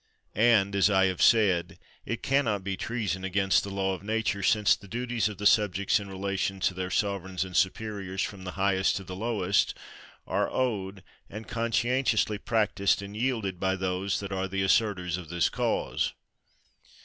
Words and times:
And, 0.33 0.75
as 0.75 0.89
I 0.89 1.05
have 1.05 1.21
said, 1.21 1.77
it 2.07 2.23
can 2.23 2.45
not 2.45 2.63
be 2.63 2.75
treason 2.75 3.23
against 3.23 3.63
the 3.63 3.69
law 3.69 3.93
of 3.93 4.01
nature 4.01 4.41
since 4.41 4.75
the 4.75 4.87
duties 4.87 5.29
of 5.29 5.37
the 5.37 5.45
subjects 5.45 5.99
in 5.99 6.09
relation 6.09 6.59
to 6.61 6.73
their 6.73 6.89
sovereigns 6.89 7.45
and 7.45 7.55
superiors, 7.55 8.23
from 8.23 8.43
the 8.43 8.53
high 8.53 8.77
est 8.77 8.95
to 8.97 9.03
the 9.03 9.15
lowest, 9.15 9.77
are 10.25 10.49
owned 10.49 11.03
and 11.29 11.47
conscientiously 11.47 12.39
practised 12.39 13.03
and 13.03 13.15
yielded 13.15 13.59
by 13.59 13.75
those 13.75 14.19
that 14.21 14.31
are 14.31 14.47
the 14.47 14.63
as 14.63 14.71
serters 14.71 15.19
of 15.19 15.29
this 15.29 15.49
cause. 15.49 16.13